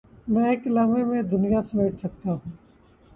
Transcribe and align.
میں 0.27 0.47
ایک 0.49 0.63
لمحے 0.67 1.03
میں 1.03 1.21
دنیا 1.23 1.61
سمیٹ 1.61 1.99
سکتا 2.01 2.29
ہوں 2.31 2.39